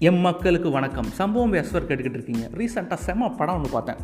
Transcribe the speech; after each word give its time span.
M 0.00 0.18
மக்களுக்கு 0.18 0.70
வணக்கம். 0.70 1.06
சம்பவம் 1.18 1.52
எஸ்வர் 1.52 1.84
கேட்டுக்கிட்டு 1.88 2.18
இருக்கீங்க. 2.18 2.48
ரீசெண்டாக 2.58 2.96
செம்ம 3.06 3.36
படம் 3.36 3.54
ஒன்று 3.54 3.68
பார்த்தேன். 3.70 3.96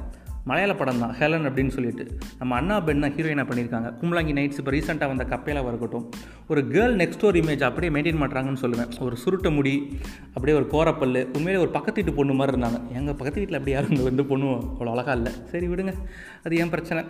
மலையாள 0.44 0.74
படம் 0.74 0.98
தான். 0.98 1.12
ஹெலன் 1.18 1.46
அப்படின்னு 1.48 1.68
சொல்லிட்டு. 1.68 2.04
நம்ம 2.38 2.54
அண்ணா 2.54 2.80
பெண்ணை 2.80 3.08
ஹீரோயினாக 3.16 3.46
பண்ணியிருக்காங்க. 3.48 3.88
கும்பலாங்கி 4.00 4.32
நைட்ஸ் 4.38 4.58
இப்போ 4.58 4.70
ரீசெண்டாக 4.70 5.06
வந்த 5.06 5.24
கப்பேலாக 5.32 5.68
இருக்கட்டும் 5.68 6.10
ஒரு 6.48 6.60
கேர்ள் 6.60 6.96
நெக்ஸ்ட் 7.02 7.22
டோர் 7.22 7.38
இமேஜ் 7.42 7.64
அப்படியே 7.68 7.92
மெயின்டைன் 7.96 8.22
பண்ணுறாங்கன்னு 8.22 8.62
சொல்லுவேன். 8.64 8.90
ஒரு 9.00 9.16
சுருட்ட 9.24 9.54
முடி 9.54 9.74
அப்படியே 10.34 10.56
ஒரு 10.60 10.68
கோரப்பல் 10.74 11.26
உண்மையிலே 11.36 11.62
ஒரு 11.64 11.68
பக்கத்து 11.68 11.98
வீட்டு 12.02 12.16
பொண்ணு 12.18 12.32
மாதிரி 12.32 12.56
இருந்தாங்க. 12.56 12.80
எங்கள் 12.92 13.14
பக்கத்து 13.14 13.40
வீட்டில் 13.40 13.60
அப்படி 13.60 13.76
யாரும் 13.76 14.08
வந்து 14.10 14.24
பொண்ணு 14.24 14.46
அவ்வளோ 14.46 14.92
அழகாக 14.96 15.18
இல்லை. 15.20 15.32
சரி 15.52 15.66
விடுங்க. 15.66 15.94
அது 16.44 16.56
ஏன் 16.56 16.68
பிரச்சனை? 16.68 17.04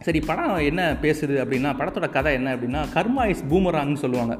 சரி 0.00 0.20
படம் 0.20 0.56
என்ன 0.56 0.92
பேசுது 1.02 1.36
அப்படின்னா 1.44 1.72
படத்தோட 1.82 2.10
கதை 2.10 2.32
என்ன 2.32 2.56
அப்படின்னா 2.56 2.82
கர்மா 2.96 3.26
இஸ் 3.28 3.46
பூமராங்னு 3.52 4.02
சொல்லுவாங்க. 4.04 4.36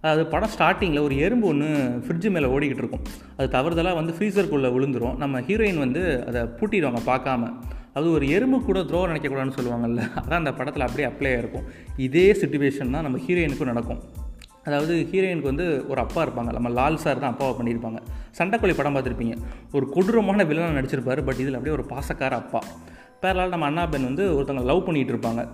அது 0.00 0.26
படம் 0.26 0.48
ஸ்டார்டிங்கில் 0.58 1.02
ஒரு 1.02 1.18
எறும்பு 1.18 1.46
ஒன்று 1.46 1.68
ஃப்ரிட்ஜு 2.06 2.30
மேலே 2.30 2.46
ஓடிக்கிட்டு 2.46 2.82
இருக்கும். 2.82 3.00
அது 3.36 3.58
தவறுதலாக 3.58 3.94
வந்து 3.94 4.12
ஃப்ரீசருக்குள்ளே 4.12 4.68
விழுந்துரும். 4.76 5.16
நம்ம 5.16 5.40
ஹீரோயின் 5.40 5.78
வந்து 5.78 6.26
அதை 6.26 6.42
பூட்டிடுவாங்க 6.42 7.00
பார்க்காம. 7.06 7.52
அது 7.94 8.12
ஒரு 8.12 8.28
எறும்பு 8.28 8.62
கூட 8.62 8.82
துரோகம் 8.82 9.14
நினைக்கக்கூடாதுன்னு 9.14 9.58
சொல்லுவாங்கல்ல 9.58 10.02
அதான் 10.14 10.40
அந்த 10.42 10.52
படத்தில் 10.52 10.86
அப்படியே 10.86 11.08
அப்ளை 11.08 11.36
ஆகிருக்கும் 11.36 11.64
இதே 11.96 12.32
சுச்சுவேஷன் 12.32 12.90
தான் 12.90 13.02
நம்ம 13.02 13.18
ஹீரோயினுக்கும் 13.18 13.64
நடக்கும். 13.64 14.00
அதாவது 14.64 15.08
ஹீரோயினுக்கு 15.12 15.50
வந்து 15.52 15.84
ஒரு 15.88 16.00
அப்பா 16.00 16.26
இருப்பாங்க. 16.26 16.52
நம்ம 16.52 16.68
லால் 16.68 16.96
சார் 16.96 17.18
தான் 17.18 17.30
அப்பாவை 17.30 17.54
பண்ணியிருப்பாங்க. 17.54 17.98
சண்டைக்கோழி 18.38 18.76
படம் 18.76 18.96
பார்த்துருப்பீங்க. 18.96 19.36
ஒரு 19.72 19.88
கொடூரமான 19.88 20.44
வில்லனாக 20.44 20.76
நடிச்சிருப்பாரு 20.80 21.24
பட் 21.24 21.40
இதில் 21.40 21.54
அப்படியே 21.54 21.76
ஒரு 21.76 21.86
பாசக்கார 21.88 22.30
அப்பா. 22.30 22.62
பேரலால் 23.22 23.48
நம்ம 23.48 23.66
அண்ணா 23.66 23.86
பெண் 23.86 24.04
வந்து 24.04 24.40
ஒருத்தவங்க 24.40 24.64
லவ் 24.64 24.88
பண்ணிகிட்டு 24.88 25.14
இருப்பாங்க. 25.14 25.48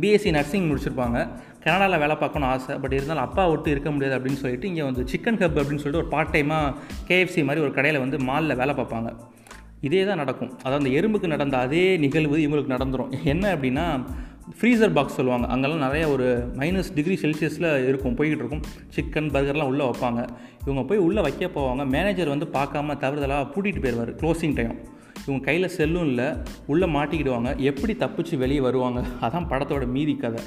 பிஎஸ்சி 0.00 0.30
நர்சிங் 0.36 0.68
முடிச்சிருப்பாங்க. 0.70 1.18
கனடாவில் 1.64 2.02
வேலை 2.02 2.16
பார்க்கணும்னு 2.16 2.52
ஆசை. 2.54 2.74
பட் 2.82 2.92
இருந்தாலும் 2.92 3.24
அப்பா 3.24 3.42
விட்டு 3.48 3.70
இருக்க 3.70 3.90
முடியாது 3.90 4.16
அப்படின்னு 4.18 4.40
சொல்லிட்டு 4.44 4.68
இங்கே 4.68 4.82
வந்து 4.82 5.02
சிக்கன் 5.12 5.40
ஹப் 5.42 5.58
அப்படின்னு 5.60 5.82
சொல்லிட்டு 5.82 6.02
ஒரு 6.02 6.10
பார்ட் 6.14 6.34
டைமாக 6.36 6.74
கேஎஃப்சி 7.08 7.44
மாதிரி 7.48 7.64
ஒரு 7.66 7.72
கடையில் 7.78 8.02
வந்து 8.04 8.18
மாலில் 8.30 8.58
வேலை 8.62 8.74
பார்ப்பாங்க. 8.80 9.10
இதே 9.80 10.04
தான் 10.04 10.20
நடக்கும். 10.22 10.52
அதாவது 10.62 10.80
அந்த 10.82 10.92
எறும்புக்கு 10.98 11.26
நடந்த 11.26 11.58
அதே 11.58 11.96
நிகழ்வு 11.96 12.36
இவங்களுக்கு 12.44 12.74
நடந்துடும் 12.76 13.12
என்ன 13.24 13.54
அப்படின்னா 13.54 13.86
ஃப்ரீசர் 14.60 14.92
பாக்ஸ் 14.92 15.16
சொல்லுவாங்க. 15.18 15.46
அங்கெல்லாம் 15.46 15.84
நிறைய 15.86 16.08
ஒரு 16.08 16.26
மைனஸ் 16.56 16.90
டிகிரி 16.94 17.16
செல்சியஸில் 17.22 17.68
இருக்கும். 17.88 18.16
போய்கிட்டு 18.18 18.42
இருக்கும். 18.44 18.64
சிக்கன் 18.96 19.30
பர்கர்லாம் 19.34 19.70
உள்ளே 19.72 19.84
வைப்பாங்க. 19.84 20.28
இவங்க 20.64 20.82
போய் 20.88 20.98
உள்ளே 20.98 21.20
வைக்க 21.20 21.50
போவாங்க. 21.54 21.84
மேனேஜர் 21.86 22.28
வந்து 22.28 22.48
பார்க்காம 22.52 22.96
தவறுதலாக 23.04 23.44
பூட்டிகிட்டு 23.52 23.84
போயிடுவார். 23.84 24.12
க்ளோசிங் 24.22 24.54
டைம் 24.54 24.74
இவங்க 25.26 25.44
கையில் 25.44 25.68
செல்லும் 25.68 26.06
இல்லை 26.06 26.24
உள்ளே 26.66 26.86
மாட்டிக்கிடுவாங்க. 26.86 27.56
எப்படி 27.56 27.92
தப்பிச்சு 27.92 28.36
வெளியே 28.36 28.60
வருவாங்க? 28.60 29.00
அதான் 29.20 29.46
படத்தோட 29.48 29.86
மீதி 29.86 30.16
கதை. 30.16 30.44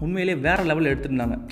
உண்மையிலே 0.00 0.34
வேறு 0.34 0.62
லெவலில் 0.64 0.96
எடுத்துருந்தாங்க. 0.96 1.48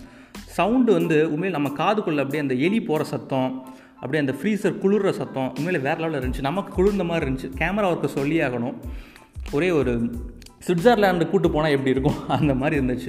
சவுண்டு 0.47 0.93
வந்து 0.93 1.33
உண்மையில் 1.33 1.61
நம்ம 1.61 1.69
காதுக்குள்ளே 1.69 2.17
அப்படியே 2.17 2.39
அந்த 2.39 2.55
எலி 2.55 2.81
போகிற 2.81 3.05
சத்தம் 3.05 3.67
அப்படியே 3.95 4.27
அந்த 4.27 4.35
ஃப்ரீசர் 4.43 4.75
குளிர்ற 4.75 5.11
சத்தம் 5.11 5.53
உண்மையில் 5.57 5.83
வேறு 5.83 6.05
லெவலில் 6.05 6.23
இருந்துச்சு. 6.23 6.41
நமக்கு 6.41 6.75
குளிர்ந்த 6.75 7.05
மாதிரி 7.05 7.31
இருந்துச்சு. 7.31 7.59
கேமரா 7.59 7.89
ஒர்க்கு 7.93 8.07
சொல்லி 8.07 8.41
ஆகணும். 8.41 8.75
ஒரே 9.53 9.71
ஒரு 9.71 10.15
சுவிட்சர்லாண்டு 10.67 11.31
கூட்டு 11.31 11.51
போனால் 11.51 11.71
எப்படி 11.71 11.91
இருக்கும்? 11.91 12.29
அந்த 12.29 12.55
மாதிரி 12.55 12.87
இருந்துச்சு. 12.87 13.09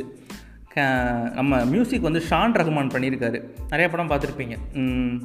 நம்ம 1.34 1.66
மியூசிக் 1.66 2.02
வந்து 2.02 2.22
ஷான் 2.30 2.56
ரஹ்மான் 2.60 2.92
பண்ணியிருக்காரு. 2.94 3.44
நிறைய 3.70 3.90
படம் 3.90 4.10
பார்த்துருப்பீங்க. 4.10 4.56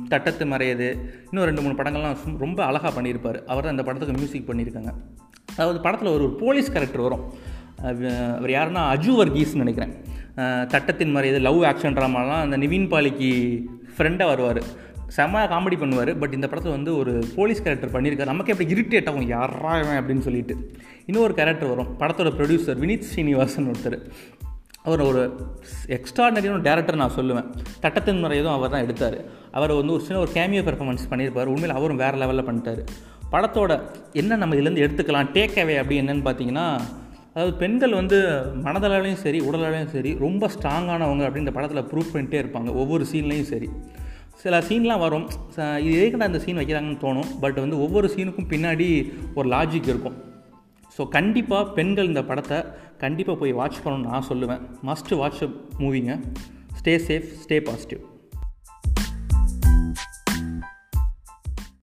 தட்டத்து 0.08 0.44
மறையது. 0.44 0.88
இன்னும் 1.30 1.46
ரெண்டு 1.48 1.62
மூணு 1.62 1.74
படங்கள்லாம் 1.74 2.16
ரொம்ப 2.38 2.64
அழகாக 2.64 3.02
பண்ணியிருப்பார். 3.02 3.44
அவர் 3.44 3.62
தான் 3.62 3.70
இந்த 3.70 3.82
படத்துக்கு 3.82 4.16
மியூசிக் 4.16 4.48
பண்ணியிருக்காங்க. 4.48 4.92
அதாவது 5.52 5.80
படத்தில் 5.80 6.08
ஒரு 6.08 6.24
ஒரு 6.24 6.34
போலீஸ் 6.34 6.72
கேரக்டர் 6.72 7.00
வரும் 7.00 7.24
அவர் 7.78 8.50
யாருன்னா 8.50 8.82
அஜு 8.94 9.12
வர்கீஸ்னு 9.20 9.62
நினைக்கிறேன். 9.64 9.92
தட்டத்தின் 10.66 11.16
மறையது 11.16 11.40
லவ் 11.40 11.62
ஆக்ஷன் 11.62 11.96
ட்ராமாலாம் 11.96 12.40
அந்த 12.40 12.58
நிவின் 12.58 12.88
பாலிக்கு 12.88 13.30
ஃப்ரெண்டாக 13.96 14.26
வருவார். 14.26 14.62
செம்ம 15.16 15.40
காமெடி 15.52 15.76
பண்ணுவார். 15.80 16.18
பட் 16.18 16.34
இந்த 16.34 16.46
படத்தில் 16.48 16.72
வந்து 16.72 16.96
ஒரு 16.96 17.12
போலீஸ் 17.36 17.62
கேரக்டர் 17.62 17.92
பண்ணியிருக்காரு. 17.94 18.24
நமக்கு 18.24 18.52
எப்படி 18.52 18.72
இரிட்டேட் 18.74 19.08
ஆகும். 19.08 19.28
யாரா 19.28 19.74
அப்படின்னு 19.74 20.24
சொல்லிட்டு. 20.28 20.56
இன்னொரு 21.06 21.34
கேரக்டர் 21.34 21.72
வரும். 21.74 21.90
படத்தோட 22.00 22.30
ப்ரொடியூசர் 22.38 22.80
வினித் 22.82 23.06
ஸ்ரீனிவாசன் 23.10 23.70
ஒருத்தர். 23.70 23.98
அவர் 24.84 25.00
ஒரு 25.00 25.20
எக்ஸ்ட்ராடனரியான 25.86 26.60
டேரக்டர் 26.66 26.94
நான் 26.94 27.14
சொல்லுவேன். 27.16 27.44
தட்டத்தின் 27.80 28.18
முறையதும் 28.18 28.52
அவர் 28.52 28.70
தான் 28.70 28.82
எடுத்தார். 28.82 29.16
அவர் 29.50 29.72
வந்து 29.72 29.92
ஒரு 29.92 30.02
சின்ன 30.02 30.20
ஒரு 30.22 30.30
கேமியோ 30.34 30.62
பெர்ஃபார்மன்ஸ் 30.66 31.06
பண்ணியிருப்பார். 31.10 31.50
உண்மையில் 31.54 31.70
அவரும் 31.70 31.96
வேறு 31.96 32.18
லெவலில் 32.18 32.48
பண்ணிட்டார். 32.48 32.82
படத்தோட 33.32 33.80
என்ன 34.12 34.36
நம்ம 34.36 34.54
இதுலேருந்து 34.54 34.84
எடுத்துக்கலாம்? 34.86 35.30
டேக் 35.36 35.56
அவே 35.62 35.76
அப்படி 35.76 36.00
என்னன்னு 36.00 36.26
பார்த்தீங்கன்னா 36.28 36.80
அதாவது 37.34 37.56
பெண்கள் 37.56 37.92
வந்து 37.92 38.18
மனதளவுலையும் 38.64 39.22
சரி 39.24 39.40
உடலாலையும் 39.40 39.92
சரி 39.94 40.16
ரொம்ப 40.18 40.50
ஸ்ட்ராங்கானவங்க 40.58 41.24
அப்படின்னு 41.26 41.44
இந்த 41.44 41.50
படத்தில் 41.50 41.82
ப்ரூவ் 41.82 42.12
பண்ணிகிட்டே 42.12 42.42
இருப்பாங்க. 42.44 42.72
ஒவ்வொரு 42.74 43.06
சீன்லேயும் 43.12 43.50
சரி. 43.52 43.68
சில 44.34 44.58
சீன்லாம் 44.58 44.98
வரும். 44.98 45.26
இது 45.80 45.94
எதுக்கிட்ட 45.94 46.28
அந்த 46.28 46.38
சீன் 46.38 46.58
வைக்கிறாங்கன்னு 46.58 47.02
தோணும். 47.06 47.26
பட் 47.40 47.54
வந்து 47.54 47.80
ஒவ்வொரு 47.80 48.10
சீனுக்கும் 48.16 48.50
பின்னாடி 48.50 49.12
ஒரு 49.34 49.48
லாஜிக் 49.48 49.92
இருக்கும். 49.92 50.32
ஸோ 50.98 51.08
கண்டிப்பாக 51.08 51.72
பெண்கள் 51.72 52.06
இந்த 52.06 52.24
படத்தை 52.24 52.64
கண்டிப்பாக 52.98 53.38
போய் 53.38 53.52
வாட்ச் 53.52 53.80
பண்ணணும்னு 53.84 54.06
நான் 54.06 54.26
சொல்லுவேன். 54.28 54.60
மஸ்ட் 54.86 55.16
வாட்ச் 55.16 55.42
மூவிங்க 55.78 56.20
ஸ்டே 56.80 56.94
சேஃப் 57.08 57.28
ஸ்டே 57.46 57.62
பாசிட்டிவ் 57.62 58.00